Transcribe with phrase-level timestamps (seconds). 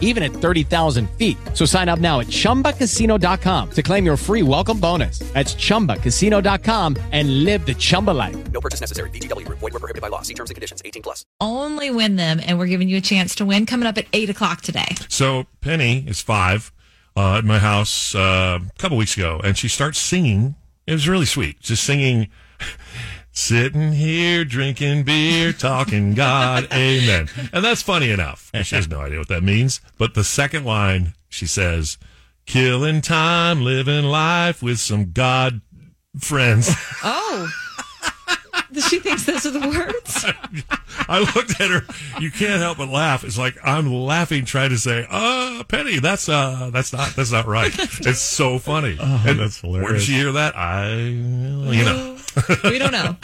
[0.00, 1.36] even at 30,000 feet.
[1.52, 5.18] So sign up now at chumbacasino.com to claim your free welcome bonus.
[5.34, 8.36] That's chumbacasino.com and live the Chumba life.
[8.52, 9.10] No purchase necessary.
[9.10, 9.58] VGW Group.
[9.58, 10.22] Void were prohibited by law.
[10.22, 10.80] See terms and conditions.
[10.84, 11.26] 18 plus.
[11.40, 14.30] Only win them, and we're giving you a chance to win coming up at 8
[14.30, 14.94] o'clock today.
[15.08, 16.72] So Penny is five
[17.16, 20.54] uh, at my house uh, a couple weeks ago, and she starts singing.
[20.86, 22.28] It was really sweet, just singing.
[23.36, 27.28] Sitting here drinking beer, talking God, amen.
[27.52, 28.50] And that's funny enough.
[28.62, 29.80] She has no idea what that means.
[29.98, 31.98] But the second line, she says,
[32.46, 35.60] killing time, living life with some God
[36.18, 36.70] friends.
[37.02, 37.50] Oh.
[38.88, 40.24] she thinks those are the words.
[41.08, 41.82] I looked at her.
[42.20, 43.24] You can't help but laugh.
[43.24, 47.46] It's like I'm laughing, trying to say, "Uh, Penny, that's uh, that's not that's not
[47.46, 48.96] right." It's so funny.
[49.00, 50.56] and that's Where did she hear that?
[50.56, 52.13] I, you know,
[52.64, 53.16] we don't know.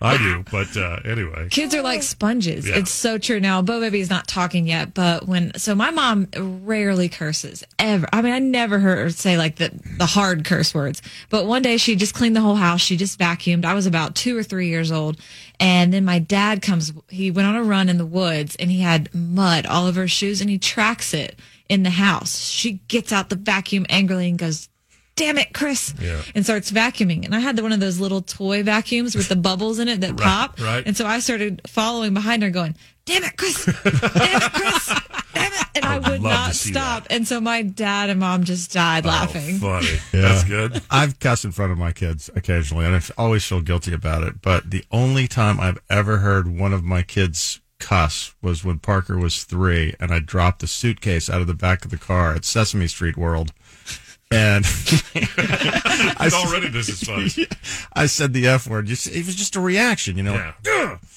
[0.00, 0.44] I do.
[0.50, 2.68] But uh, anyway, Kids are like sponges.
[2.68, 2.76] Yeah.
[2.78, 3.40] It's so true.
[3.40, 8.06] Now, Bo Baby's not talking yet, but when, so my mom rarely curses ever.
[8.12, 11.62] I mean, I never heard her say like the, the hard curse words, but one
[11.62, 12.80] day she just cleaned the whole house.
[12.80, 13.64] She just vacuumed.
[13.64, 15.18] I was about two or three years old.
[15.60, 18.80] And then my dad comes, he went on a run in the woods and he
[18.80, 22.38] had mud all over his shoes and he tracks it in the house.
[22.48, 24.68] She gets out the vacuum angrily and goes,
[25.18, 25.92] damn it, Chris.
[26.00, 26.22] Yeah.
[26.34, 27.24] And starts vacuuming.
[27.24, 30.16] And I had one of those little toy vacuums with the bubbles in it that
[30.16, 30.58] pop.
[30.60, 30.86] right.
[30.86, 33.64] And so I started following behind her going, damn it, Chris.
[33.66, 34.86] Damn it, Chris.
[35.34, 35.66] Damn it.
[35.74, 37.06] And I I'd would love to not see stop.
[37.10, 39.56] And so my dad and mom just died oh, laughing.
[39.56, 39.98] Oh, funny.
[40.12, 40.80] That's good.
[40.90, 44.40] I've cussed in front of my kids occasionally, and I always feel guilty about it.
[44.40, 49.16] But the only time I've ever heard one of my kids cuss was when Parker
[49.18, 52.44] was three, and I dropped the suitcase out of the back of the car at
[52.44, 53.52] Sesame Street World.
[54.30, 54.64] And
[55.14, 57.30] I, Already, this is funny.
[57.94, 58.86] I said the F word.
[58.86, 60.34] Just- It was just a reaction, you know.
[60.34, 60.52] Yeah.
[60.70, 60.98] "Ugh."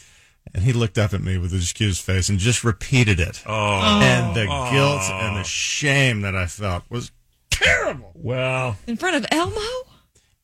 [0.53, 3.41] And he looked up at me with his accused face and just repeated it.
[3.45, 4.69] Oh, And the oh.
[4.69, 7.09] guilt and the shame that I felt was
[7.50, 8.11] terrible.
[8.16, 9.61] well, In front of Elmo?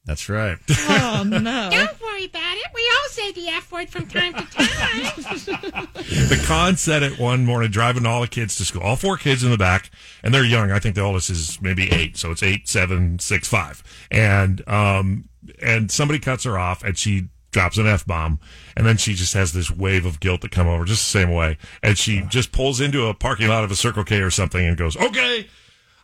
[0.05, 0.57] That's right.
[0.69, 1.39] Oh, no.
[1.69, 2.71] Don't worry about it.
[2.73, 4.63] We all say the F word from time to time.
[5.95, 8.81] the con said it one morning driving all the kids to school.
[8.81, 9.89] All four kids in the back,
[10.23, 10.71] and they're young.
[10.71, 13.83] I think the oldest is maybe eight, so it's eight, seven, six, five.
[14.11, 15.29] And um,
[15.61, 18.39] and somebody cuts her off, and she drops an f bomb,
[18.75, 21.31] and then she just has this wave of guilt that come over just the same
[21.33, 24.65] way, and she just pulls into a parking lot of a Circle K or something,
[24.65, 25.47] and goes, "Okay."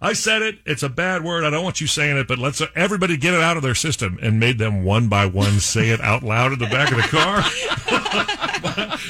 [0.03, 0.57] I said it.
[0.65, 1.45] It's a bad word.
[1.45, 4.19] I don't want you saying it, but let's everybody get it out of their system
[4.21, 7.03] and made them one by one say it out loud in the back of the
[7.03, 7.41] car.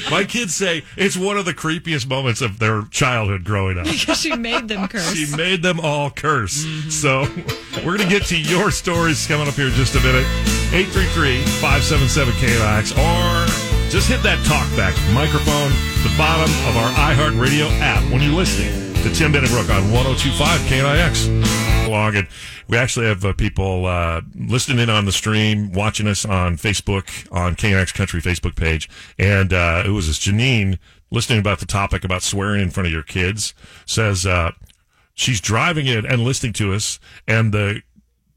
[0.12, 3.86] My kids say it's one of the creepiest moments of their childhood growing up.
[3.86, 5.16] Because she made them curse.
[5.16, 6.64] She made them all curse.
[6.90, 7.22] So
[7.78, 10.28] we're going to get to your stories coming up here in just a minute.
[10.74, 13.48] 833-577-KNIX or
[13.90, 18.93] just hit that talkback microphone at the bottom of our iHeartRadio app when you're listening
[19.04, 21.88] to Tim Benningbrook on 1025 KNIX.
[21.88, 22.26] Along it.
[22.70, 27.28] We actually have uh, people uh, listening in on the stream, watching us on Facebook,
[27.30, 28.90] on KNIX Country Facebook page.
[29.20, 30.80] And uh, it was this Janine
[31.12, 33.54] listening about the topic about swearing in front of your kids.
[33.86, 34.52] Says uh,
[35.14, 36.98] she's driving it and listening to us,
[37.28, 37.82] and the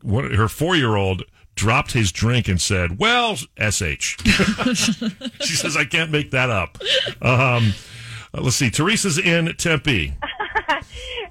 [0.03, 1.22] one, her four year old
[1.55, 6.78] dropped his drink and said, "Well, sh." she says, "I can't make that up."
[7.22, 7.72] Um,
[8.34, 8.71] let's see.
[8.71, 10.15] Teresa's in Tempe.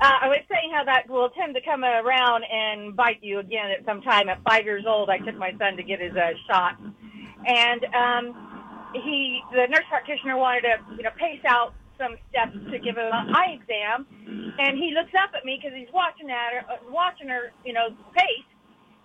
[0.02, 3.72] Uh, I was saying how that will tend to come around and bite you again
[3.72, 4.30] at some time.
[4.30, 6.76] At five years old, I took my son to get his uh, shot,
[7.46, 12.78] and um, he, the nurse practitioner, wanted to, you know, pace out some steps to
[12.80, 14.06] give him an eye exam,
[14.60, 17.72] and he looks up at me because he's watching at her, uh, watching her, you
[17.72, 18.50] know, pace,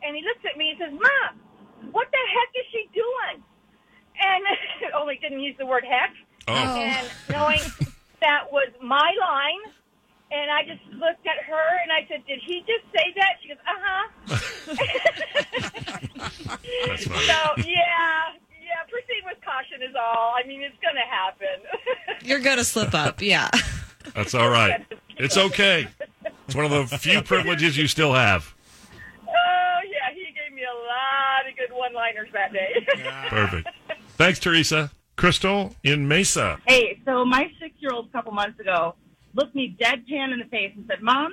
[0.02, 3.44] and he looks at me and says, "Mom, what the heck is she doing?"
[4.18, 4.42] And
[5.00, 6.10] only didn't use the word heck,
[6.48, 7.60] Oh, and knowing
[8.20, 9.72] that was my line.
[10.32, 13.49] And I just looked at her and I said, "Did he just say that?" She
[13.49, 14.06] goes, "Uh huh."
[16.87, 17.27] that's funny.
[17.27, 18.32] so yeah,
[18.62, 18.82] yeah.
[18.88, 20.35] Proceed with caution is all.
[20.37, 21.56] I mean, it's going to happen.
[22.29, 23.21] You're going to slip up.
[23.21, 23.50] Yeah.
[24.15, 24.85] That's all right.
[25.19, 25.88] It's okay.
[26.47, 28.55] It's one of the few privileges you still have.
[29.27, 32.87] oh yeah, he gave me a lot of good one-liners that day.
[33.29, 33.69] Perfect.
[34.17, 34.91] Thanks, Teresa.
[35.17, 36.59] Crystal in Mesa.
[36.67, 38.94] Hey, so my six year old a couple months ago
[39.35, 41.32] looked me deadpan in the face and said, Mom,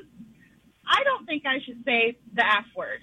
[0.85, 3.01] I don't think I should say the F word.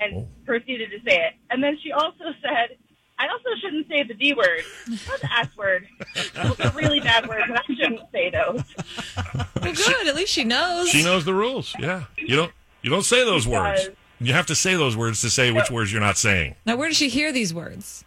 [0.00, 1.34] And proceeded to say it.
[1.50, 2.76] And then she also said,
[3.18, 5.86] I also shouldn't say the D word or the S word.
[6.34, 8.64] Those are really bad words, and I shouldn't say those.
[9.62, 10.08] Well, good.
[10.08, 10.88] At least she knows.
[10.88, 11.72] She knows the rules.
[11.78, 12.50] Yeah, you don't
[12.82, 13.84] you don't say those words.
[13.84, 13.94] does.
[14.18, 16.56] You have to say those words to say which words you're not saying.
[16.66, 18.04] Now, where did she hear these words?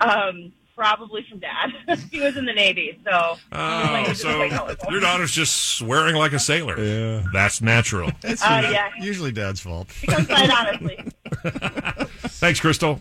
[0.00, 1.72] Um, probably from dad.
[2.10, 3.36] he was in the Navy, so.
[3.52, 4.42] Oh, so
[4.90, 6.78] your daughter's just swearing like a sailor.
[6.82, 7.24] Yeah.
[7.32, 8.10] That's natural.
[8.22, 8.88] It's Uh, usually, yeah.
[9.00, 9.88] usually dad's fault.
[10.00, 10.98] Becomes quite honestly.
[12.38, 13.00] Thanks, Crystal.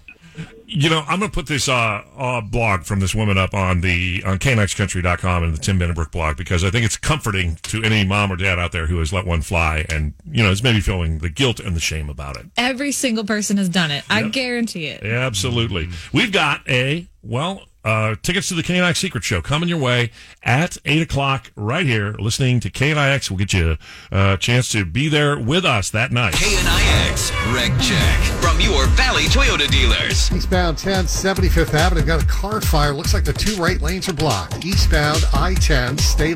[0.66, 3.82] You know, I'm going to put this uh, uh, blog from this woman up on
[3.82, 8.04] the on knixcountry.com and the Tim Bennebrook blog because I think it's comforting to any
[8.04, 10.80] mom or dad out there who has let one fly and, you know, is maybe
[10.80, 12.48] feeling the guilt and the shame about it.
[12.58, 14.04] Every single person has done it.
[14.10, 15.04] I guarantee it.
[15.04, 15.90] Absolutely.
[16.12, 20.12] We've got a, well, uh, tickets to the KNIX Secret Show coming your way
[20.44, 22.14] at 8 o'clock right here.
[22.14, 23.78] Listening to KNIX will get you
[24.12, 26.34] a chance to be there with us that night.
[26.36, 30.32] KNIX Reg Check from your Valley Toyota dealers.
[30.32, 32.04] Eastbound 10, 75th Avenue.
[32.04, 32.94] Got a car fire.
[32.94, 34.66] Looks like the two right lanes are blocked.
[34.66, 36.36] Eastbound I 10, stay